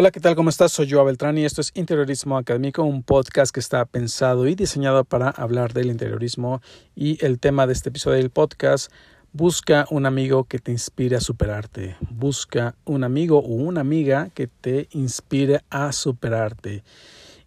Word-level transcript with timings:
Hola, 0.00 0.12
¿qué 0.12 0.20
tal? 0.20 0.36
¿Cómo 0.36 0.48
estás? 0.48 0.70
Soy 0.70 0.88
Joa 0.88 1.02
Beltrán 1.02 1.38
y 1.38 1.44
esto 1.44 1.60
es 1.60 1.72
Interiorismo 1.74 2.38
Académico, 2.38 2.84
un 2.84 3.02
podcast 3.02 3.52
que 3.52 3.58
está 3.58 3.84
pensado 3.84 4.46
y 4.46 4.54
diseñado 4.54 5.02
para 5.02 5.28
hablar 5.30 5.72
del 5.72 5.88
interiorismo 5.88 6.62
y 6.94 7.18
el 7.26 7.40
tema 7.40 7.66
de 7.66 7.72
este 7.72 7.88
episodio 7.88 8.18
del 8.18 8.30
podcast. 8.30 8.92
Busca 9.32 9.86
un 9.90 10.06
amigo 10.06 10.44
que 10.44 10.60
te 10.60 10.70
inspire 10.70 11.16
a 11.16 11.20
superarte. 11.20 11.96
Busca 12.10 12.76
un 12.84 13.02
amigo 13.02 13.40
o 13.40 13.48
una 13.48 13.80
amiga 13.80 14.30
que 14.34 14.46
te 14.46 14.86
inspire 14.92 15.62
a 15.68 15.90
superarte. 15.90 16.84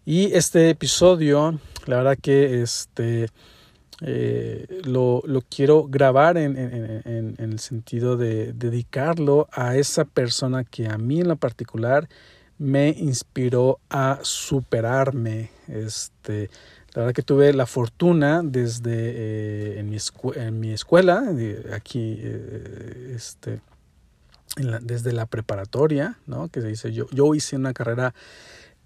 Y 0.04 0.34
este 0.34 0.72
episodio, 0.72 1.58
la 1.86 1.96
verdad 2.04 2.18
que 2.22 2.64
este 2.64 3.30
eh, 4.02 4.82
lo, 4.84 5.24
quiero 5.50 5.86
grabar 5.88 6.38
en, 6.38 6.58
en, 6.58 7.02
en, 7.06 7.36
el 7.38 7.60
sentido 7.60 8.18
de 8.18 8.52
dedicarlo 8.52 9.48
a 9.54 9.78
esa 9.78 10.04
persona 10.04 10.66
que 10.66 10.90
a 10.90 10.98
mí 10.98 11.22
en 11.22 11.30
lo 11.30 11.38
particular 11.38 12.10
me 12.62 12.90
inspiró 12.90 13.80
a 13.90 14.20
superarme. 14.22 15.50
Este, 15.68 16.52
la 16.94 17.02
verdad 17.02 17.16
que 17.16 17.24
tuve 17.24 17.54
la 17.54 17.66
fortuna 17.66 18.42
desde 18.44 18.94
eh, 18.94 19.80
en, 19.80 19.90
mi 19.90 19.98
en, 20.36 20.64
escuela, 20.66 21.24
aquí, 21.74 22.20
eh, 22.20 23.14
este, 23.16 23.62
desde 24.84 25.12
la 25.12 25.26
preparatoria, 25.26 26.20
¿no? 26.28 26.50
que 26.50 26.62
se 26.62 26.68
dice, 26.68 26.94
yo, 26.94 27.08
yo 27.12 27.34
hice 27.34 27.56
una 27.56 27.74
carrera 27.74 28.14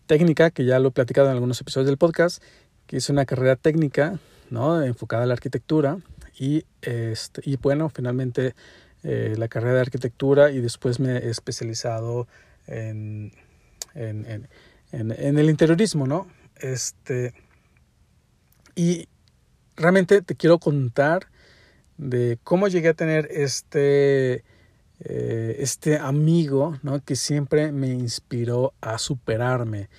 técnica, 0.05 0.51
que 0.51 0.63
ya 0.63 0.79
lo 0.79 0.87
he 0.87 0.91
platicado 0.91 1.27
en 1.27 1.33
algunos 1.33 1.59
episodios 1.59 1.87
del 1.87 1.97
podcast, 1.97 2.41
que 2.87 2.97
hice 2.97 3.11
una 3.11 3.25
carrera 3.25 3.57
técnica 3.57 4.19
¿no? 4.51 4.81
enfocada 4.83 5.23
a 5.23 5.25
la 5.25 5.33
arquitectura 5.33 5.97
y, 6.39 6.63
este, 6.81 7.41
y 7.43 7.57
bueno, 7.57 7.89
finalmente 7.89 8.55
eh, 9.03 9.35
la 9.37 9.49
carrera 9.49 9.75
de 9.75 9.81
arquitectura 9.81 10.51
y 10.51 10.61
después 10.61 11.01
me 11.01 11.17
he 11.17 11.29
especializado 11.29 12.29
en, 12.67 13.33
en, 13.95 14.25
en, 14.25 14.47
en, 14.91 15.37
el 15.39 15.49
interiorismo, 15.49 16.05
¿no? 16.05 16.27
Este, 16.57 17.33
y 18.75 19.07
realmente 19.75 20.21
te 20.21 20.35
quiero 20.35 20.59
contar 20.59 21.27
de 21.97 22.37
cómo 22.43 22.67
llegué 22.67 22.89
a 22.89 22.93
tener 22.93 23.27
este, 23.31 24.43
eh, 24.99 25.55
este 25.59 25.97
amigo 25.97 26.77
¿no? 26.83 27.03
que 27.03 27.15
siempre 27.15 27.71
me 27.71 27.89
inspiró 27.89 28.73
a 28.81 28.97
superarme 28.97 29.89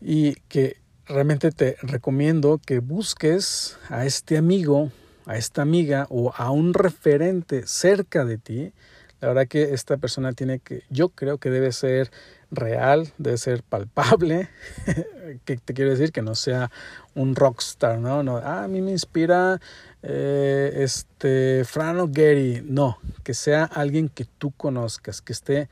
y 0.00 0.34
que 0.48 0.76
realmente 1.06 1.50
te 1.50 1.76
recomiendo 1.82 2.60
que 2.64 2.78
busques 2.78 3.78
a 3.88 4.04
este 4.04 4.36
amigo, 4.36 4.90
a 5.26 5.36
esta 5.36 5.62
amiga 5.62 6.06
o 6.10 6.32
a 6.36 6.50
un 6.50 6.74
referente 6.74 7.66
cerca 7.66 8.24
de 8.24 8.38
ti. 8.38 8.72
La 9.20 9.28
verdad 9.28 9.48
que 9.48 9.74
esta 9.74 9.96
persona 9.96 10.32
tiene 10.32 10.60
que, 10.60 10.84
yo 10.90 11.08
creo 11.08 11.38
que 11.38 11.50
debe 11.50 11.72
ser 11.72 12.10
real, 12.50 13.12
debe 13.18 13.36
ser 13.36 13.62
palpable. 13.62 14.48
que 15.44 15.56
te 15.56 15.74
quiero 15.74 15.90
decir 15.90 16.12
que 16.12 16.22
no 16.22 16.34
sea 16.34 16.70
un 17.14 17.34
rockstar, 17.34 17.98
¿no? 17.98 18.22
no 18.22 18.38
ah, 18.38 18.64
a 18.64 18.68
mí 18.68 18.80
me 18.80 18.92
inspira 18.92 19.60
eh, 20.02 20.72
este 20.76 21.64
Frano 21.64 22.08
Gary. 22.08 22.62
No, 22.64 22.98
que 23.24 23.34
sea 23.34 23.64
alguien 23.64 24.08
que 24.08 24.24
tú 24.24 24.52
conozcas, 24.52 25.20
que 25.20 25.32
esté 25.32 25.68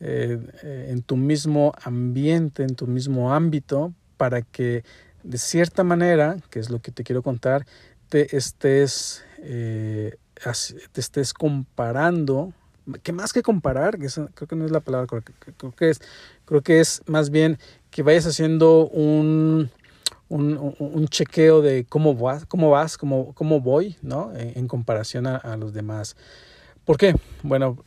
eh, 0.00 0.38
en 0.88 1.02
tu 1.02 1.16
mismo 1.16 1.72
ambiente, 1.82 2.62
en 2.62 2.74
tu 2.74 2.86
mismo 2.86 3.32
ámbito, 3.32 3.92
para 4.16 4.42
que 4.42 4.84
de 5.22 5.38
cierta 5.38 5.84
manera, 5.84 6.36
que 6.50 6.60
es 6.60 6.70
lo 6.70 6.80
que 6.80 6.92
te 6.92 7.02
quiero 7.02 7.22
contar, 7.22 7.66
te 8.08 8.36
estés, 8.36 9.24
eh, 9.38 10.16
te 10.92 11.00
estés 11.00 11.34
comparando, 11.34 12.52
que 13.02 13.12
más 13.12 13.32
que 13.32 13.42
comparar, 13.42 13.98
creo 13.98 14.48
que 14.48 14.56
no 14.56 14.64
es 14.64 14.70
la 14.70 14.80
palabra 14.80 15.06
creo 15.06 15.72
que 15.72 15.90
es, 15.90 16.00
creo 16.44 16.62
que 16.62 16.80
es 16.80 17.02
más 17.06 17.30
bien 17.30 17.58
que 17.90 18.02
vayas 18.02 18.26
haciendo 18.26 18.88
un, 18.88 19.70
un, 20.28 20.74
un 20.78 21.08
chequeo 21.08 21.62
de 21.62 21.86
cómo 21.88 22.14
vas, 22.14 22.46
cómo 22.46 22.70
vas, 22.70 22.96
cómo, 22.98 23.32
cómo 23.34 23.60
voy, 23.60 23.96
¿no? 24.02 24.32
En, 24.36 24.68
comparación 24.68 25.26
a, 25.26 25.36
a 25.36 25.56
los 25.56 25.72
demás. 25.72 26.16
¿Por 26.84 26.98
qué? 26.98 27.14
Bueno, 27.42 27.78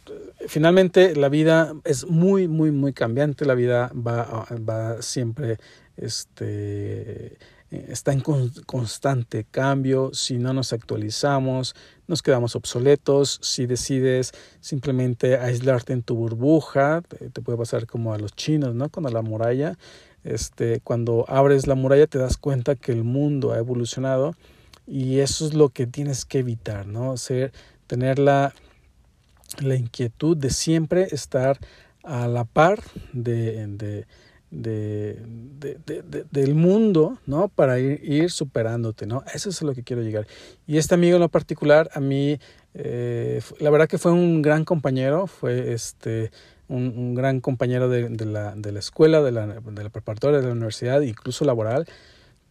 finalmente 0.48 1.16
la 1.16 1.30
vida 1.30 1.74
es 1.86 2.06
muy, 2.06 2.48
muy, 2.48 2.72
muy 2.72 2.92
cambiante. 2.92 3.46
La 3.46 3.56
vida 3.56 3.92
va, 3.96 4.46
va 4.68 5.02
siempre 5.02 5.58
este, 5.96 7.38
está 7.72 8.14
en 8.14 8.22
constante 8.66 9.46
cambio, 9.50 10.10
si 10.14 10.40
no 10.40 10.54
nos 10.54 10.74
actualizamos, 10.74 11.76
nos 12.08 12.24
quedamos 12.24 12.56
obsoletos, 12.56 13.40
si 13.44 13.68
decides 13.68 14.32
simplemente 14.60 15.38
aislarte 15.38 15.94
en 15.94 16.02
tu 16.02 16.16
burbuja, 16.16 17.02
te, 17.02 17.42
puede 17.42 17.58
pasar 17.58 17.86
como 17.86 18.14
a 18.14 18.18
los 18.18 18.36
chinos, 18.36 18.74
¿no? 18.74 18.90
Con 18.90 19.04
la 19.04 19.22
muralla, 19.22 19.78
este, 20.24 20.80
cuando 20.82 21.26
abres 21.28 21.68
la 21.68 21.76
muralla 21.76 22.08
te 22.08 22.18
das 22.18 22.38
cuenta 22.38 22.76
que 22.76 22.92
el 22.92 23.04
mundo 23.04 23.52
ha 23.52 23.60
evolucionado 23.60 24.36
y 24.88 25.20
eso 25.20 25.46
es 25.46 25.54
lo 25.54 25.70
que 25.70 25.86
tienes 25.86 26.26
que 26.26 26.40
evitar, 26.40 26.88
¿no? 26.88 27.18
Ser, 27.18 27.54
tener 27.86 28.18
la, 28.18 28.54
la 29.60 29.76
inquietud 29.76 30.36
de 30.36 30.50
siempre 30.50 31.08
estar 31.12 31.60
a 32.04 32.28
la 32.28 32.46
par 32.46 32.82
de 33.14 34.08
de, 34.52 35.20
de, 35.60 36.26
del 36.32 36.56
mundo, 36.56 37.20
¿no? 37.26 37.50
Para 37.50 37.80
ir, 37.80 38.02
ir, 38.04 38.32
superándote, 38.32 39.06
¿no? 39.06 39.24
Eso 39.34 39.50
es 39.50 39.62
a 39.62 39.66
lo 39.66 39.74
que 39.74 39.84
quiero 39.84 40.02
llegar. 40.02 40.28
Y 40.66 40.78
este 40.78 40.96
amigo 40.96 41.16
en 41.16 41.22
lo 41.22 41.30
particular, 41.30 41.90
a 41.94 42.00
mí, 42.00 42.40
eh, 42.74 43.42
la 43.60 43.70
verdad 43.70 43.88
que 43.88 43.98
fue 43.98 44.12
un 44.12 44.42
gran 44.42 44.66
compañero, 44.66 45.28
fue 45.28 45.74
este, 45.74 46.32
un, 46.68 46.94
un 46.98 47.16
gran 47.16 47.42
compañero 47.42 47.90
de, 47.90 48.10
la, 48.26 48.56
de 48.56 48.72
la 48.72 48.80
escuela, 48.80 49.22
de 49.22 49.32
la, 49.32 49.48
de 49.48 49.84
la 49.84 49.90
preparatoria, 49.90 50.40
de 50.40 50.48
la 50.48 50.54
universidad, 50.54 51.02
incluso 51.02 51.46
laboral, 51.46 51.86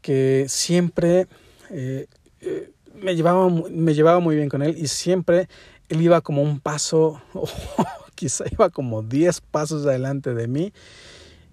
que 0.01 0.47
siempre 0.49 1.27
eh, 1.71 2.07
eh, 2.41 2.71
me, 2.95 3.17
llevaba, 3.17 3.49
me 3.49 3.95
llevaba 3.95 4.21
muy 4.21 4.37
bien 4.37 4.49
con 4.49 4.63
él 4.63 4.77
y 4.79 4.87
siempre 4.87 5.49
él 5.89 6.01
iba 6.01 6.21
como 6.21 6.43
un 6.43 6.61
paso, 6.61 7.21
o 7.35 7.49
quizá 8.15 8.45
iba 8.53 8.71
como 8.71 9.03
10 9.03 9.41
pasos 9.41 9.85
adelante 9.85 10.35
de 10.35 10.47
mí 10.47 10.73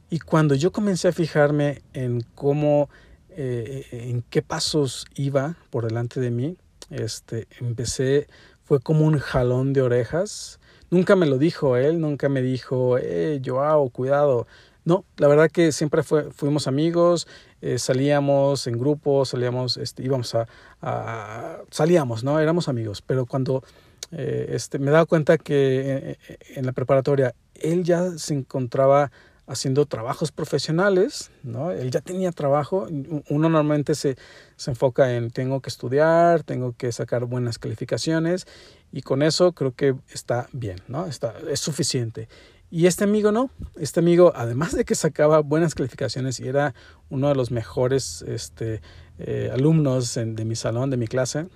y 0.10 0.20
cuando 0.20 0.56
yo 0.56 0.72
comencé 0.72 1.08
a 1.08 1.12
fijarme 1.12 1.82
en 1.94 2.22
cómo, 2.36 2.90
eh, 3.30 3.86
en 3.92 4.24
qué 4.30 4.42
pasos 4.42 5.06
iba 5.16 5.58
por 5.70 5.86
delante 5.86 6.20
de 6.20 6.32
mí, 6.32 6.58
este, 6.90 7.48
empecé, 7.60 8.28
fue 8.64 8.80
como 8.80 9.06
un 9.06 9.20
jalón 9.20 9.74
de 9.74 9.82
orejas. 9.82 10.60
Nunca 10.92 11.16
me 11.16 11.26
lo 11.26 11.38
dijo 11.38 11.78
él, 11.78 12.00
nunca 12.00 12.30
me 12.30 12.42
dijo, 12.42 12.98
eh, 12.98 13.42
Joao, 13.44 13.90
cuidado. 13.90 14.48
No, 14.84 15.04
la 15.18 15.28
verdad 15.28 15.50
que 15.50 15.72
siempre 15.72 16.04
fuimos 16.04 16.68
amigos, 16.68 17.28
eh, 17.62 17.80
salíamos 17.80 18.68
en 18.68 18.78
grupo, 18.78 19.26
salíamos, 19.26 19.78
este, 19.78 20.04
íbamos 20.04 20.36
a, 20.36 20.48
a, 20.80 21.58
salíamos, 21.72 22.24
¿no? 22.24 22.40
Éramos 22.40 22.70
amigos, 22.70 23.02
pero 23.02 23.26
cuando 23.26 23.64
eh, 24.12 24.52
este, 24.52 24.78
me 24.78 24.92
daba 24.92 25.08
cuenta 25.08 25.40
que 25.40 26.18
en, 26.28 26.58
en 26.58 26.66
la 26.68 26.72
preparatoria 26.72 27.34
él 27.56 27.84
ya 27.84 28.12
se 28.20 28.36
encontraba 28.36 29.12
haciendo 29.48 29.86
trabajos 29.86 30.32
profesionales, 30.32 31.32
¿no? 31.44 31.72
Él 31.72 31.92
ya 31.92 32.02
tenía 32.02 32.32
trabajo, 32.32 32.88
uno 33.30 33.50
normalmente 33.50 33.96
se, 33.96 34.18
se, 34.56 34.72
enfoca 34.72 35.16
en 35.16 35.30
tengo 35.30 35.62
que 35.62 35.70
estudiar, 35.70 36.44
tengo 36.44 36.74
que 36.74 36.92
sacar 36.92 37.26
buenas 37.26 37.60
calificaciones 37.60 38.48
y 38.92 39.02
con 39.02 39.22
eso 39.22 39.54
creo 39.54 39.74
que 39.74 39.96
está 40.12 40.48
bien, 40.52 40.78
¿no? 40.88 41.06
Está, 41.06 41.36
es 41.50 41.60
suficiente. 41.60 42.28
Y 42.72 42.88
este 42.88 43.04
amigo 43.04 43.32
no, 43.32 43.52
este 43.76 44.00
amigo 44.00 44.34
además 44.36 44.76
de 44.76 44.86
que 44.86 44.96
sacaba 44.96 45.40
buenas 45.40 45.76
calificaciones 45.76 46.40
y 46.40 46.48
era 46.48 46.74
uno 47.10 47.30
de 47.30 47.36
los 47.36 47.52
mejores 47.52 48.24
este, 48.28 48.82
eh, 49.20 49.52
alumnos 49.54 50.16
de 50.16 50.46
mi 50.46 50.56
salón, 50.56 50.90
de 50.90 50.98
mi 50.98 51.08
clase, 51.08 51.48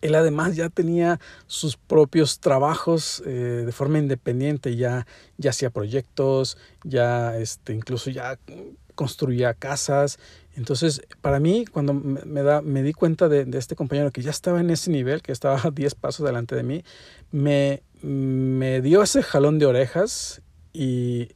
él 0.00 0.14
además 0.14 0.56
ya 0.56 0.68
tenía 0.68 1.20
sus 1.46 1.76
propios 1.76 2.40
trabajos 2.40 3.22
eh, 3.26 3.62
de 3.66 3.72
forma 3.72 3.98
independiente, 3.98 4.76
ya, 4.76 5.06
ya 5.38 5.50
hacía 5.50 5.70
proyectos, 5.70 6.56
ya 6.84 7.36
este, 7.36 7.74
incluso 7.74 8.10
ya 8.10 8.38
construía 8.94 9.54
casas. 9.54 10.18
Entonces, 10.54 11.02
para 11.20 11.40
mí, 11.40 11.64
cuando 11.64 11.94
me, 11.94 12.42
da, 12.42 12.62
me 12.62 12.82
di 12.82 12.92
cuenta 12.92 13.28
de, 13.28 13.44
de, 13.44 13.58
este 13.58 13.74
compañero 13.74 14.10
que 14.10 14.22
ya 14.22 14.30
estaba 14.30 14.60
en 14.60 14.70
ese 14.70 14.90
nivel, 14.90 15.22
que 15.22 15.32
estaba 15.32 15.60
a 15.64 15.70
10 15.70 15.94
pasos 15.94 16.26
delante 16.26 16.54
de 16.54 16.62
mí, 16.62 16.84
me, 17.30 17.82
me 18.02 18.80
dio 18.80 19.02
ese 19.02 19.22
jalón 19.22 19.58
de 19.58 19.66
orejas 19.66 20.42
y 20.72 21.28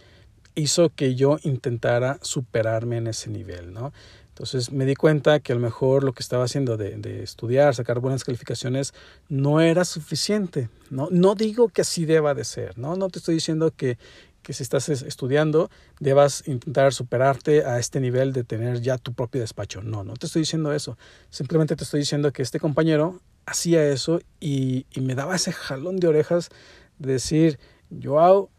hizo 0.56 0.90
que 0.90 1.14
yo 1.14 1.38
intentara 1.44 2.18
superarme 2.22 2.96
en 2.96 3.06
ese 3.06 3.30
nivel, 3.30 3.72
¿no? 3.72 3.92
Entonces 4.28 4.70
me 4.70 4.84
di 4.84 4.94
cuenta 4.94 5.40
que 5.40 5.52
a 5.52 5.54
lo 5.54 5.62
mejor 5.62 6.04
lo 6.04 6.12
que 6.12 6.22
estaba 6.22 6.44
haciendo 6.44 6.76
de, 6.76 7.22
estudiar, 7.22 7.74
sacar 7.74 8.00
buenas 8.00 8.22
calificaciones, 8.22 8.92
no 9.30 9.62
era 9.62 9.86
suficiente. 9.86 10.68
¿no? 10.90 11.08
no 11.10 11.34
digo 11.34 11.68
que 11.70 11.80
así 11.80 12.04
deba 12.04 12.34
de 12.34 12.44
ser, 12.44 12.76
¿no? 12.76 12.96
No 12.96 13.08
te 13.08 13.18
estoy 13.18 13.36
diciendo 13.36 13.72
que, 13.74 13.96
que 14.42 14.52
si 14.52 14.62
estás 14.62 14.90
estudiando 14.90 15.70
debas 16.00 16.46
intentar 16.46 16.92
superarte 16.92 17.64
a 17.64 17.78
este 17.78 17.98
nivel 17.98 18.34
de 18.34 18.44
tener 18.44 18.82
ya 18.82 18.98
tu 18.98 19.14
propio 19.14 19.40
despacho. 19.40 19.80
No, 19.80 20.04
no 20.04 20.12
te 20.14 20.26
estoy 20.26 20.42
diciendo 20.42 20.70
eso. 20.74 20.98
Simplemente 21.30 21.74
te 21.74 21.84
estoy 21.84 22.00
diciendo 22.00 22.30
que 22.30 22.42
este 22.42 22.60
compañero 22.60 23.22
hacía 23.46 23.88
eso 23.88 24.20
y, 24.38 24.84
y 24.90 25.00
me 25.00 25.14
daba 25.14 25.36
ese 25.36 25.52
jalón 25.52 25.96
de 25.96 26.08
orejas 26.08 26.50
de 26.98 27.12
decir, 27.14 27.58
Joao, 28.02 28.50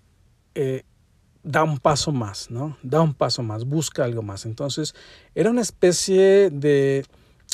eh, 0.55 0.85
da 1.47 1.63
un 1.63 1.79
paso 1.79 2.11
más, 2.11 2.51
¿no? 2.51 2.77
Da 2.83 3.01
un 3.01 3.13
paso 3.13 3.41
más, 3.41 3.63
busca 3.65 4.03
algo 4.03 4.21
más. 4.21 4.45
Entonces, 4.45 4.93
era 5.33 5.49
una 5.49 5.61
especie 5.61 6.49
de 6.49 7.05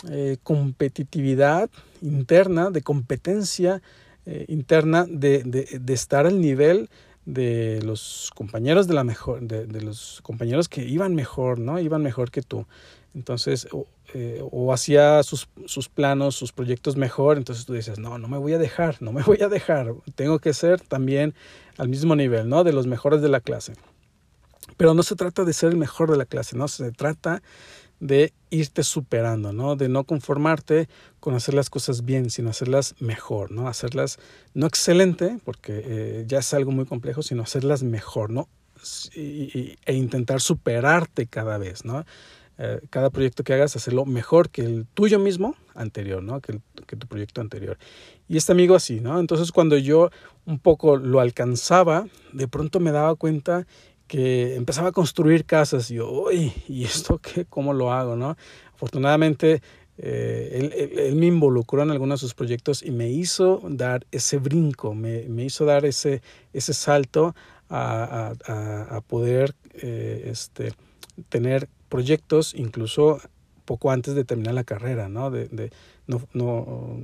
eh, 0.10 0.38
competitividad 0.42 1.70
interna, 2.02 2.72
de 2.72 2.82
competencia 2.82 3.82
eh, 4.26 4.46
interna, 4.48 5.06
de, 5.08 5.44
de, 5.44 5.80
de, 5.80 5.94
estar 5.94 6.26
al 6.26 6.42
nivel 6.42 6.90
de 7.26 7.82
los 7.84 8.32
compañeros 8.36 8.88
de 8.88 8.94
la 8.94 9.04
mejor, 9.04 9.42
de, 9.42 9.66
de, 9.66 9.82
los 9.82 10.20
compañeros 10.24 10.68
que 10.68 10.84
iban 10.84 11.16
mejor, 11.16 11.60
¿no? 11.60 11.80
Iban 11.80 12.04
mejor 12.04 12.32
que 12.32 12.42
tú. 12.42 12.66
Entonces, 13.16 13.68
o, 13.72 13.86
eh, 14.14 14.42
hacía 14.72 15.24
sus, 15.24 15.48
sus, 15.66 15.88
planos, 15.88 16.36
sus 16.36 16.52
proyectos 16.52 16.98
mejor, 16.98 17.38
entonces 17.38 17.66
tú 17.66 17.74
dices, 17.74 18.00
no, 18.00 18.18
no 18.18 18.28
me 18.28 18.38
voy 18.38 18.54
a 18.54 18.58
dejar, 18.58 18.98
no 19.02 19.12
me 19.12 19.22
voy 19.24 19.42
a 19.42 19.50
dejar, 19.50 19.94
tengo 20.16 20.40
que 20.40 20.54
ser 20.54 20.82
también 20.82 21.34
al 21.78 21.90
mismo 21.90 22.16
nivel, 22.16 22.50
¿no? 22.50 22.64
De 22.64 22.74
los 22.74 22.88
mejores 22.88 23.22
de 23.22 23.30
la 23.30 23.40
clase. 23.40 23.74
Pero 24.78 24.94
no 24.94 25.04
se 25.04 25.16
trata 25.16 25.44
de 25.44 25.54
ser 25.54 25.70
el 25.70 25.78
mejor 25.78 26.10
de 26.10 26.18
la 26.18 26.26
clase, 26.26 26.58
¿no? 26.58 26.68
Se 26.68 26.92
trata 26.92 27.44
de 28.04 28.34
irte 28.50 28.84
superando, 28.84 29.54
¿no? 29.54 29.78
De 29.78 29.88
no 29.88 30.04
conformarte 30.04 30.90
con 31.22 31.36
hacer 31.36 31.54
las 31.54 31.70
cosas 31.70 32.04
bien, 32.04 32.30
sino 32.30 32.50
hacerlas 32.50 32.96
mejor, 33.00 33.52
¿no? 33.52 33.70
Hacerlas 33.70 34.20
no 34.54 34.68
excelente, 34.68 35.40
porque 35.46 35.82
eh, 35.86 36.26
ya 36.28 36.40
es 36.40 36.54
algo 36.54 36.72
muy 36.72 36.86
complejo, 36.86 37.22
sino 37.22 37.44
hacerlas 37.44 37.82
mejor, 37.82 38.30
¿no? 38.30 38.50
E 39.16 39.94
intentar 39.94 40.42
superarte 40.42 41.28
cada 41.28 41.58
vez, 41.58 41.86
¿no? 41.86 42.04
Eh, 42.58 42.82
cada 42.90 43.10
proyecto 43.10 43.46
que 43.46 43.54
hagas, 43.54 43.78
hacerlo 43.78 44.06
mejor 44.06 44.50
que 44.50 44.64
el 44.64 44.86
tuyo 44.94 45.18
mismo 45.18 45.56
anterior, 45.74 46.22
¿no? 46.22 46.42
Que, 46.42 46.60
que 46.86 46.98
tu 46.98 47.08
proyecto 47.08 47.40
anterior. 47.40 47.78
Y 48.28 48.36
este 48.36 48.52
amigo 48.52 48.76
así, 48.76 49.00
¿no? 49.00 49.18
Entonces 49.18 49.54
cuando 49.54 49.78
yo 49.78 50.10
un 50.46 50.60
poco 50.60 50.98
lo 50.98 51.22
alcanzaba, 51.22 52.06
de 52.34 52.50
pronto 52.50 52.82
me 52.82 52.92
daba 52.92 53.16
cuenta 53.16 53.66
que 54.08 54.56
empezaba 54.56 54.90
a 54.90 54.92
construir 54.92 55.46
casas 55.46 55.90
yo, 55.90 56.10
uy, 56.12 56.54
¿y 56.68 56.84
esto 56.84 57.18
qué? 57.22 57.46
¿Cómo 57.46 57.74
lo 57.74 57.92
hago? 57.92 58.16
¿no? 58.16 58.38
Afortunadamente, 58.74 59.62
eh, 59.98 60.72
él, 60.74 61.00
él, 61.00 61.16
me 61.16 61.28
involucró 61.28 61.84
en 61.84 61.92
algunos 61.92 62.20
de 62.20 62.26
sus 62.26 62.34
proyectos 62.34 62.82
y 62.82 62.92
me 62.92 63.10
hizo 63.10 63.62
dar 63.64 64.06
ese 64.12 64.38
brinco, 64.38 64.96
me, 64.96 65.24
me 65.30 65.46
hizo 65.46 65.66
dar 65.66 65.86
ese, 65.86 66.22
ese 66.52 66.74
salto 66.74 67.36
a, 67.70 68.34
a, 68.46 68.98
a 68.98 69.02
poder 69.02 69.56
eh, 69.76 70.30
este, 70.32 70.74
tener 71.30 71.70
proyectos 71.90 72.54
incluso 72.56 73.20
poco 73.66 73.92
antes 73.92 74.16
de 74.16 74.26
terminar 74.26 74.56
la 74.56 74.64
carrera, 74.64 75.10
¿no? 75.10 75.32
De, 75.32 75.48
de 75.48 75.72
no, 76.08 76.22
no, 76.34 76.98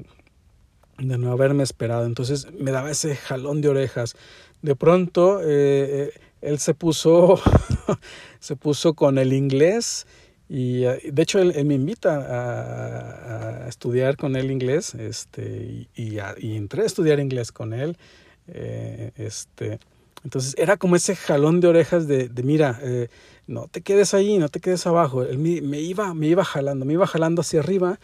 de 0.97 1.17
no 1.17 1.31
haberme 1.31 1.63
esperado. 1.63 2.05
Entonces 2.05 2.47
me 2.53 2.71
daba 2.71 2.91
ese 2.91 3.15
jalón 3.15 3.61
de 3.61 3.69
orejas. 3.69 4.15
De 4.61 4.75
pronto... 4.75 5.41
Eh, 5.43 6.11
él 6.41 6.59
se 6.59 6.73
puso, 6.73 7.39
se 8.39 8.55
puso 8.55 8.93
con 8.93 9.17
el 9.17 9.33
inglés 9.33 10.07
y 10.47 10.81
de 10.81 11.21
hecho 11.21 11.39
él, 11.39 11.53
me 11.65 11.75
invita 11.75 13.65
a, 13.65 13.67
estudiar 13.67 14.17
con 14.17 14.35
él 14.35 14.49
inglés 14.49 14.95
este, 14.95 15.87
y, 15.95 16.17
a, 16.17 16.33
entré 16.39 16.83
a 16.83 16.85
estudiar 16.85 17.19
inglés 17.19 17.51
con 17.51 17.71
él. 17.71 17.97
Eh, 18.47 19.11
este, 19.15 19.79
entonces 20.23 20.55
era 20.57 20.77
como 20.77 20.95
ese 20.95 21.15
jalón 21.15 21.61
de 21.61 21.67
orejas 21.67 22.07
de, 22.07 22.29
de 22.29 22.43
mira, 22.43 22.79
eh, 22.81 23.09
no 23.45 23.67
te 23.67 23.81
quedes 23.81 24.15
ahí, 24.15 24.39
no 24.39 24.49
te 24.49 24.59
quedes 24.59 24.87
abajo. 24.87 25.23
Él 25.23 25.37
me, 25.37 25.61
me, 25.61 25.79
iba, 25.81 26.15
me 26.15 26.27
iba 26.27 26.43
jalando, 26.43 26.83
me 26.83 26.93
iba 26.93 27.05
jalando 27.05 27.41
hacia 27.41 27.59
arriba 27.59 27.99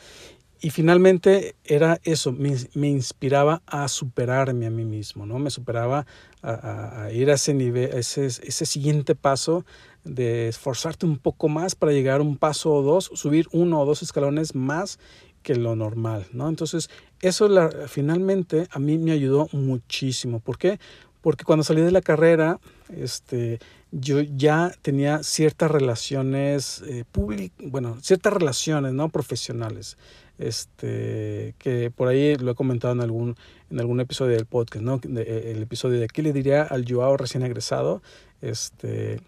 y 0.65 0.71
finalmente 0.71 1.55
era 1.63 1.99
eso, 2.05 2.31
me, 2.31 2.87
inspiraba 2.87 3.61
a 3.67 3.87
superarme 3.87 4.65
a 4.65 4.71
mí 4.71 4.83
mismo, 4.83 5.27
¿no? 5.27 5.37
Me 5.37 5.51
superaba 5.51 6.07
a, 6.41 7.09
ir 7.13 7.29
a 7.29 7.35
ese 7.35 7.53
nivel, 7.53 7.93
a 7.93 7.99
ese, 7.99 8.31
siguiente 8.65 9.13
paso 9.13 9.63
de 10.05 10.47
esforzarte 10.47 11.05
un 11.05 11.19
poco 11.19 11.49
más 11.49 11.75
para 11.75 11.91
llegar 11.91 12.19
un 12.19 12.35
paso 12.35 12.73
o 12.73 12.81
dos, 12.81 13.11
subir 13.13 13.47
uno 13.51 13.79
o 13.79 13.85
dos 13.85 14.01
escalones 14.01 14.55
más 14.55 14.97
que 15.43 15.53
lo 15.53 15.75
normal, 15.75 16.25
¿no? 16.33 16.49
Entonces, 16.49 16.89
eso 17.21 17.47
finalmente 17.87 18.67
a 18.71 18.79
mí 18.79 18.97
me 18.97 19.11
ayudó 19.11 19.47
muchísimo. 19.51 20.39
¿Por 20.39 20.57
qué? 20.57 20.79
Porque 21.21 21.45
cuando 21.45 21.63
salí 21.63 21.81
de 21.81 21.91
la 21.91 22.01
carrera, 22.01 22.59
este, 22.89 23.59
yo 23.91 24.19
ya 24.21 24.71
tenía 24.81 25.21
ciertas 25.21 25.69
relaciones 25.69 26.81
eh, 26.87 27.03
públicas, 27.11 27.55
bueno, 27.69 27.97
ciertas 28.01 28.33
relaciones, 28.33 28.93
¿no? 28.93 29.09
Profesionales 29.09 29.95
este 30.37 31.55
que 31.57 31.91
por 31.91 32.07
ahí 32.07 32.35
lo 32.35 32.51
he 32.51 32.55
comentado 32.55 32.93
en 32.93 33.01
algún 33.01 33.35
en 33.69 33.79
algún 33.79 33.99
episodio 33.99 34.35
del 34.35 34.45
podcast 34.45 34.83
no 34.83 34.99
de, 35.01 35.51
el 35.51 35.61
episodio 35.61 35.99
de 35.99 36.07
qué 36.07 36.21
le 36.21 36.33
diría 36.33 36.63
al 36.63 36.85
Joao 36.87 37.17
recién 37.17 37.43
egresado 37.43 38.01
este 38.41 39.19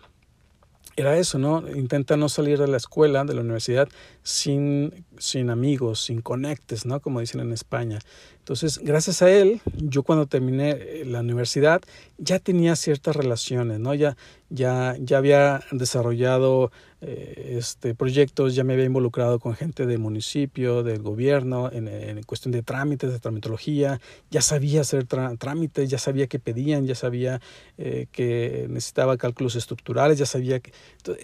era 0.97 1.15
eso, 1.15 1.37
¿no? 1.37 1.63
Intenta 1.75 2.17
no 2.17 2.27
salir 2.27 2.57
de 2.57 2.67
la 2.67 2.77
escuela, 2.77 3.23
de 3.23 3.35
la 3.35 3.41
universidad, 3.41 3.87
sin, 4.23 5.05
sin 5.19 5.51
amigos, 5.51 6.01
sin 6.01 6.21
conectes, 6.21 6.87
¿no? 6.87 6.99
Como 7.01 7.19
dicen 7.19 7.39
en 7.39 7.53
España. 7.53 7.99
Entonces, 8.39 8.79
gracias 8.79 9.21
a 9.21 9.29
él, 9.29 9.61
yo 9.75 10.01
cuando 10.01 10.25
terminé 10.25 11.03
la 11.05 11.19
universidad 11.19 11.83
ya 12.17 12.39
tenía 12.39 12.75
ciertas 12.75 13.15
relaciones, 13.15 13.79
¿no? 13.79 13.93
Ya, 13.93 14.17
ya, 14.49 14.95
ya 14.99 15.17
había 15.17 15.61
desarrollado 15.71 16.71
eh, 17.01 17.55
este, 17.57 17.93
proyectos, 17.93 18.55
ya 18.55 18.63
me 18.63 18.73
había 18.73 18.85
involucrado 18.85 19.39
con 19.39 19.53
gente 19.55 19.85
del 19.85 19.99
municipio, 19.99 20.83
del 20.83 21.01
gobierno, 21.01 21.69
en, 21.71 22.23
cuestión 22.23 22.51
de 22.51 22.63
trámites, 22.63 23.11
de 23.11 23.19
tramitología, 23.19 23.99
ya 24.31 24.41
sabía 24.41 24.81
hacer 24.81 25.05
trámites, 25.05 25.89
ya 25.89 25.97
sabía 25.97 26.27
que 26.27 26.39
pedían, 26.39 26.85
ya 26.85 26.95
sabía 26.95 27.41
eh, 27.77 28.07
que 28.11 28.67
necesitaba 28.69 29.17
cálculos 29.17 29.55
estructurales, 29.55 30.17
ya 30.17 30.25
sabía, 30.25 30.59
que, 30.59 30.71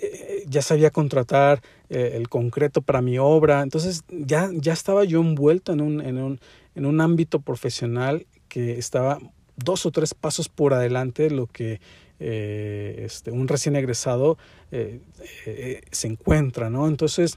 eh, 0.01 0.43
ya 0.47 0.61
sabía 0.61 0.91
contratar 0.91 1.61
el 1.89 2.27
concreto 2.27 2.81
para 2.81 3.03
mi 3.03 3.19
obra, 3.19 3.61
entonces 3.61 4.03
ya, 4.09 4.49
ya 4.51 4.73
estaba 4.73 5.03
yo 5.03 5.21
envuelto 5.21 5.73
en 5.73 5.81
un, 5.81 6.01
en, 6.01 6.17
un, 6.17 6.39
en 6.73 6.87
un 6.87 7.01
ámbito 7.01 7.39
profesional 7.39 8.25
que 8.47 8.79
estaba 8.79 9.19
dos 9.55 9.85
o 9.85 9.91
tres 9.91 10.13
pasos 10.13 10.49
por 10.49 10.73
adelante 10.73 11.29
lo 11.29 11.47
que 11.47 11.79
eh, 12.19 13.03
este, 13.05 13.31
un 13.31 13.47
recién 13.47 13.75
egresado 13.75 14.37
eh, 14.71 15.01
eh, 15.45 15.81
se 15.91 16.07
encuentra, 16.07 16.69
¿no? 16.69 16.87
Entonces, 16.87 17.35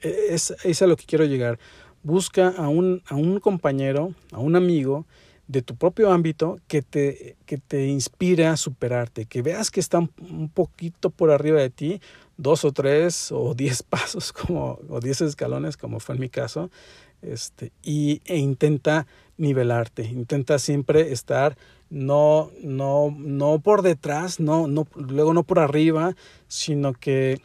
es, 0.00 0.54
es, 0.64 0.82
a 0.82 0.86
lo 0.86 0.96
que 0.96 1.04
quiero 1.04 1.24
llegar. 1.24 1.58
Busca 2.02 2.48
a 2.48 2.68
un, 2.68 3.02
a 3.06 3.14
un 3.14 3.40
compañero, 3.40 4.14
a 4.32 4.38
un 4.38 4.56
amigo 4.56 5.06
de 5.48 5.62
tu 5.62 5.76
propio 5.76 6.10
ámbito 6.10 6.58
que 6.66 6.82
te, 6.82 7.36
que 7.46 7.58
te 7.58 7.86
inspire 7.86 8.46
a 8.46 8.56
superarte, 8.56 9.26
que 9.26 9.42
veas 9.42 9.70
que 9.70 9.80
está 9.80 9.98
un 9.98 10.50
poquito 10.52 11.10
por 11.10 11.30
arriba 11.30 11.60
de 11.60 11.70
ti, 11.70 12.00
dos 12.36 12.64
o 12.64 12.72
tres 12.72 13.30
o 13.32 13.54
diez 13.56 13.82
pasos 13.82 14.32
como, 14.32 14.78
o 14.88 15.00
diez 15.00 15.20
escalones, 15.20 15.76
como 15.76 16.00
fue 16.00 16.16
en 16.16 16.20
mi 16.20 16.28
caso, 16.28 16.70
este, 17.22 17.72
y, 17.82 18.20
e 18.24 18.36
intenta 18.36 19.06
nivelarte, 19.38 20.04
intenta 20.04 20.58
siempre 20.58 21.12
estar 21.12 21.56
no, 21.90 22.50
no, 22.62 23.14
no 23.16 23.60
por 23.60 23.82
detrás, 23.82 24.40
no, 24.40 24.66
no, 24.66 24.86
luego 24.94 25.34
no 25.34 25.44
por 25.44 25.58
arriba, 25.58 26.16
sino 26.48 26.92
que 26.92 27.40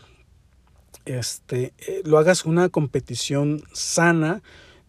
este, 1.06 1.74
eh, 1.88 2.02
lo 2.06 2.18
hagas 2.18 2.46
una 2.46 2.70
competición 2.70 3.64
sana, 3.74 4.42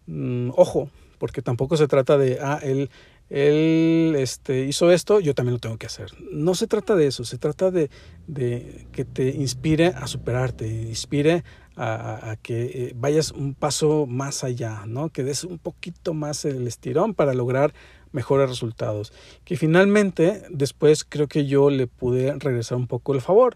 mm, 0.07 0.51
ojo, 0.55 0.89
porque 1.17 1.41
tampoco 1.41 1.77
se 1.77 1.87
trata 1.87 2.17
de, 2.17 2.39
ah, 2.41 2.59
él, 2.61 2.89
él 3.33 4.15
este, 4.15 4.65
hizo 4.65 4.91
esto, 4.91 5.19
yo 5.19 5.33
también 5.33 5.53
lo 5.53 5.59
tengo 5.59 5.77
que 5.77 5.87
hacer. 5.87 6.11
No 6.31 6.53
se 6.53 6.67
trata 6.67 6.95
de 6.95 7.07
eso, 7.07 7.25
se 7.25 7.39
trata 7.39 7.71
de, 7.71 7.89
de 8.27 8.85
que 8.91 9.05
te 9.05 9.29
inspire 9.29 9.87
a 9.87 10.05
superarte, 10.05 10.67
inspire 10.67 11.43
a, 11.75 12.37
que 12.43 12.65
eh, 12.65 12.93
vayas 12.95 13.31
un 13.31 13.55
paso 13.55 14.05
más 14.05 14.43
allá, 14.43 14.83
¿no? 14.85 15.09
que 15.09 15.23
des 15.23 15.45
un 15.45 15.57
poquito 15.57 16.13
más 16.13 16.45
el 16.45 16.67
estirón 16.67 17.15
para 17.15 17.33
lograr 17.33 17.73
mejores 18.11 18.47
resultados. 18.47 19.11
Que 19.45 19.57
finalmente 19.57 20.43
después 20.51 21.03
creo 21.03 21.27
que 21.27 21.47
yo 21.47 21.71
le 21.71 21.87
pude 21.87 22.35
regresar 22.37 22.77
un 22.77 22.85
poco 22.85 23.15
el 23.15 23.21
favor, 23.21 23.55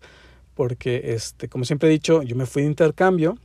porque 0.56 1.14
este, 1.14 1.50
como 1.50 1.66
siempre 1.66 1.90
he 1.90 1.92
dicho, 1.92 2.24
yo 2.24 2.36
me 2.36 2.48
fui 2.48 2.64
de 2.64 2.70
intercambio 2.70 3.38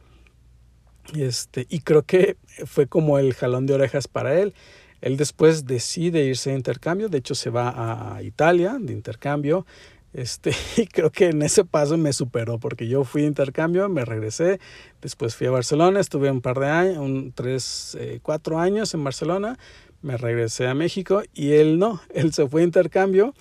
este, 1.15 1.67
y 1.69 1.81
creo 1.81 2.05
que 2.05 2.39
fue 2.65 2.87
como 2.87 3.19
el 3.19 3.35
jalón 3.35 3.67
de 3.67 3.75
orejas 3.75 4.09
para 4.09 4.41
él. 4.41 4.55
Él 5.03 5.17
después 5.19 5.67
decide 5.67 6.25
irse 6.25 6.51
de 6.51 6.57
intercambio, 6.57 7.09
de 7.09 7.19
hecho 7.19 7.35
se 7.35 7.51
va 7.51 8.15
a 8.17 8.23
Italia 8.23 8.79
de 8.81 8.93
intercambio, 8.93 9.67
este, 10.13 10.53
y 10.77 10.87
creo 10.87 11.11
que 11.11 11.27
en 11.27 11.43
ese 11.43 11.65
paso 11.65 11.99
me 11.99 12.13
superó, 12.13 12.59
porque 12.59 12.87
yo 12.89 13.05
fui 13.05 13.23
de 13.23 13.29
intercambio, 13.29 13.89
me 13.89 14.05
regresé, 14.05 14.61
después 15.03 15.35
fui 15.37 15.49
a 15.49 15.51
Barcelona, 15.51 16.01
estuve 16.01 16.31
un 16.31 16.41
par 16.41 16.59
de 16.61 16.69
años, 16.69 16.99
un, 16.99 17.33
tres, 17.33 17.97
eh, 18.01 18.21
cuatro 18.23 18.59
años 18.59 18.95
en 18.95 19.05
Barcelona, 19.05 19.59
me 20.03 20.17
regresé 20.17 20.69
a 20.69 20.75
México 20.75 21.23
y 21.35 21.53
él 21.53 21.79
no, 21.79 22.01
él 22.15 22.33
se 22.33 22.49
fue 22.49 22.63
a 22.63 22.65
intercambio 22.65 23.35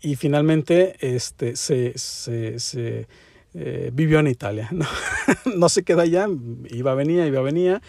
y 0.00 0.16
finalmente 0.16 0.96
este, 1.00 1.56
se, 1.56 1.92
se, 1.96 2.58
se 2.58 3.06
eh, 3.52 3.90
vivió 3.92 4.20
en 4.20 4.28
Italia. 4.28 4.68
No, 4.70 4.86
no 5.56 5.68
se 5.68 5.82
queda 5.82 6.02
allá, 6.02 6.28
iba, 6.68 6.94
venía, 6.94 7.26
iba, 7.26 7.42
venía, 7.42 7.82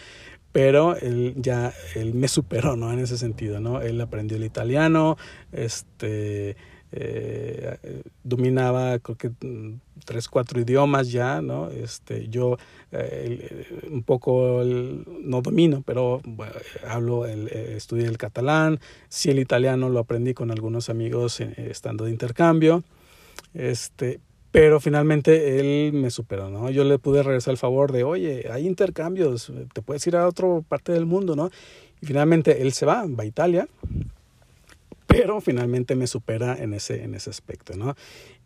pero 0.52 0.96
él 0.96 1.34
ya 1.36 1.72
él 1.94 2.14
me 2.14 2.28
superó, 2.28 2.76
¿no? 2.76 2.92
En 2.92 2.98
ese 2.98 3.18
sentido, 3.18 3.60
¿no? 3.60 3.80
Él 3.80 4.00
aprendió 4.00 4.36
el 4.36 4.44
italiano, 4.44 5.16
este, 5.50 6.56
eh, 6.94 8.02
dominaba 8.22 8.98
creo 8.98 9.16
que 9.16 9.30
mm, 9.30 9.80
tres, 10.04 10.28
cuatro 10.28 10.60
idiomas 10.60 11.10
ya, 11.10 11.40
¿no? 11.40 11.70
Este, 11.70 12.28
yo 12.28 12.58
eh, 12.92 13.66
un 13.90 14.02
poco 14.02 14.62
no 14.62 15.40
domino, 15.40 15.82
pero 15.86 16.20
hablo, 16.86 17.24
el, 17.24 17.48
eh, 17.48 17.74
estudié 17.76 18.06
el 18.06 18.18
catalán, 18.18 18.78
sí 19.08 19.30
el 19.30 19.38
italiano 19.38 19.88
lo 19.88 20.00
aprendí 20.00 20.34
con 20.34 20.50
algunos 20.50 20.90
amigos 20.90 21.40
estando 21.40 22.04
de 22.04 22.10
intercambio, 22.10 22.84
este, 23.54 24.20
pero 24.52 24.80
finalmente 24.80 25.58
él 25.58 25.92
me 25.94 26.10
superó, 26.10 26.50
¿no? 26.50 26.70
Yo 26.70 26.84
le 26.84 26.98
pude 26.98 27.22
regresar 27.22 27.52
el 27.52 27.58
favor 27.58 27.90
de, 27.90 28.04
oye, 28.04 28.46
hay 28.52 28.66
intercambios, 28.66 29.50
te 29.72 29.80
puedes 29.80 30.06
ir 30.06 30.14
a 30.14 30.28
otra 30.28 30.46
parte 30.68 30.92
del 30.92 31.06
mundo, 31.06 31.34
¿no? 31.34 31.50
Y 32.02 32.06
finalmente 32.06 32.60
él 32.60 32.72
se 32.72 32.84
va, 32.84 33.06
va 33.06 33.22
a 33.22 33.26
Italia, 33.26 33.66
pero 35.06 35.40
finalmente 35.40 35.96
me 35.96 36.06
supera 36.06 36.54
en 36.54 36.74
ese, 36.74 37.02
en 37.02 37.14
ese 37.14 37.30
aspecto, 37.30 37.76
¿no? 37.76 37.96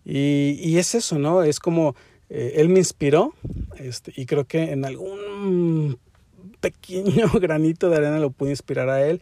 Y, 0.04 0.58
y 0.62 0.78
es 0.78 0.94
eso, 0.94 1.18
¿no? 1.18 1.42
Es 1.42 1.58
como, 1.58 1.96
eh, 2.30 2.52
él 2.56 2.68
me 2.68 2.78
inspiró 2.78 3.34
este, 3.78 4.12
y 4.16 4.26
creo 4.26 4.44
que 4.44 4.70
en 4.72 4.84
algún 4.84 5.98
pequeño 6.60 7.30
granito 7.40 7.90
de 7.90 7.96
arena 7.96 8.20
lo 8.20 8.30
pude 8.30 8.50
inspirar 8.50 8.88
a 8.88 9.04
él 9.06 9.20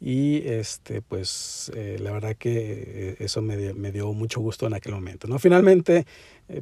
y 0.00 0.46
este 0.46 1.00
pues 1.00 1.72
eh, 1.74 1.98
la 2.00 2.12
verdad 2.12 2.36
que 2.36 2.52
eh, 2.52 3.16
eso 3.20 3.40
me, 3.40 3.72
me, 3.74 3.92
dio 3.92 4.12
mucho 4.12 4.40
gusto 4.40 4.66
en 4.66 4.74
aquel 4.74 4.92
momento 4.92 5.26
no 5.26 5.38
finalmente 5.38 6.06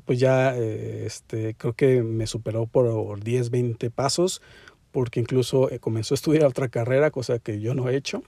pues 0.04 0.18
ya 0.18 0.56
este 0.56 1.54
creo 1.54 1.72
que 1.72 2.02
me 2.02 2.26
superó 2.26 2.66
por 2.66 3.22
10 3.22 3.50
20 3.50 3.90
pasos 3.90 4.40
porque 4.94 5.18
incluso 5.18 5.68
comenzó 5.80 6.14
a 6.14 6.16
estudiar 6.16 6.44
otra 6.44 6.68
carrera 6.68 7.10
cosa 7.10 7.40
que 7.40 7.58
yo 7.58 7.74
no 7.74 7.88
he 7.88 7.96
hecho. 7.96 8.22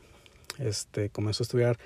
Este, 0.58 1.10
comenzó 1.10 1.42
a 1.42 1.46
estudiar 1.46 1.78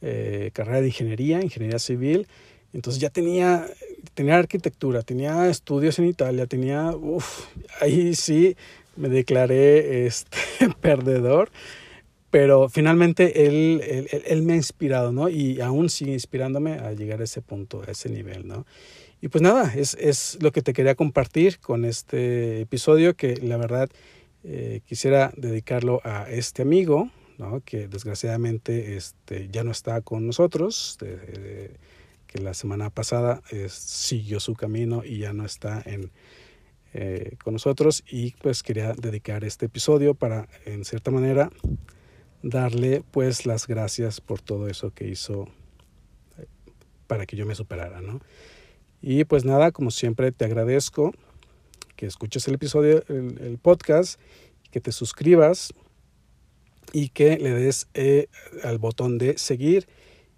eh, 0.00 0.50
carrera 0.52 0.80
de 0.80 0.86
ingeniería, 0.86 1.42
ingeniería 1.42 1.80
civil. 1.80 2.28
Entonces 2.72 3.00
ya 3.00 3.10
tenía, 3.10 3.66
tenía 4.14 4.38
arquitectura, 4.38 5.02
tenía 5.02 5.48
estudios 5.48 5.98
en 5.98 6.06
Italia, 6.06 6.46
tenía, 6.46 6.92
ahí 7.80 8.14
sí 8.14 8.56
me 8.94 9.08
declaré 9.08 10.06
este, 10.06 10.38
perdedor, 10.80 11.50
pero 12.30 12.68
finalmente 12.68 13.46
él, 13.46 13.82
él, 13.86 14.22
él, 14.26 14.42
me 14.42 14.54
ha 14.54 14.56
inspirado, 14.56 15.12
¿no? 15.12 15.28
Y 15.28 15.60
aún 15.60 15.88
sigue 15.88 16.12
inspirándome 16.12 16.74
a 16.74 16.92
llegar 16.92 17.20
a 17.20 17.24
ese 17.24 17.42
punto, 17.42 17.82
a 17.86 17.90
ese 17.90 18.08
nivel, 18.10 18.46
¿no? 18.46 18.66
Y 19.20 19.28
pues 19.28 19.42
nada, 19.42 19.72
es, 19.74 19.94
es 19.94 20.38
lo 20.40 20.52
que 20.52 20.62
te 20.62 20.72
quería 20.72 20.94
compartir 20.94 21.58
con 21.58 21.84
este 21.84 22.60
episodio 22.60 23.14
que 23.14 23.36
la 23.36 23.56
verdad 23.56 23.88
eh, 24.44 24.80
quisiera 24.86 25.32
dedicarlo 25.36 26.00
a 26.04 26.30
este 26.30 26.62
amigo, 26.62 27.10
que 27.64 27.86
desgraciadamente 27.86 28.96
este, 28.96 29.48
ya 29.48 29.62
no 29.62 29.70
está 29.70 30.00
con 30.00 30.26
nosotros, 30.26 30.98
que 30.98 32.38
la 32.40 32.52
semana 32.52 32.90
pasada 32.90 33.42
siguió 33.68 34.40
su 34.40 34.54
camino 34.54 35.04
y 35.04 35.18
ya 35.18 35.32
no 35.32 35.44
está 35.44 35.80
en, 35.86 36.10
eh, 36.94 37.36
con 37.44 37.52
nosotros 37.52 38.02
y 38.08 38.32
pues 38.40 38.62
quería 38.62 38.94
dedicar 38.94 39.44
este 39.44 39.66
episodio 39.66 40.14
para 40.14 40.48
en 40.64 40.84
cierta 40.84 41.10
manera 41.10 41.50
darle 42.42 43.02
pues 43.10 43.46
las 43.46 43.66
gracias 43.66 44.20
por 44.20 44.40
todo 44.40 44.68
eso 44.68 44.92
que 44.92 45.08
hizo 45.08 45.48
eh, 46.38 46.46
para 47.06 47.26
que 47.26 47.36
yo 47.36 47.46
me 47.46 47.54
superara, 47.54 48.00
¿no? 48.00 48.20
Y 49.00 49.24
pues 49.24 49.44
nada, 49.44 49.70
como 49.70 49.90
siempre 49.90 50.32
te 50.32 50.44
agradezco 50.44 51.12
que 51.96 52.06
escuches 52.06 52.46
el 52.46 52.54
episodio, 52.54 53.02
el, 53.08 53.58
podcast, 53.60 54.20
que 54.70 54.80
te 54.80 54.92
suscribas 54.92 55.74
y 56.92 57.08
que 57.08 57.38
le 57.38 57.52
des 57.52 57.88
eh, 57.94 58.28
al 58.62 58.78
botón 58.78 59.18
de 59.18 59.36
seguir 59.36 59.88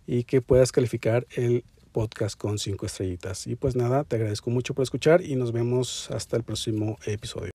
y 0.07 0.25
que 0.25 0.41
puedas 0.41 0.73
calificar 0.73 1.27
el 1.37 1.65
podcast 1.93 2.39
con 2.39 2.59
cinco 2.59 2.87
estrellitas. 2.87 3.47
Y 3.47 3.57
pues 3.57 3.77
nada, 3.77 4.05
te 4.05 4.17
agradezco 4.17 4.49
mucho 4.49 4.75
por 4.75 4.85
escuchar 4.85 5.23
y 5.23 5.37
nos 5.37 5.53
vemos 5.53 6.11
hasta 6.11 6.37
el 6.39 6.45
próximo 6.45 6.99
episodio. 7.05 7.51